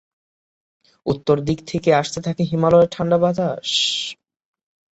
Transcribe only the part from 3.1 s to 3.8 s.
বাতাস।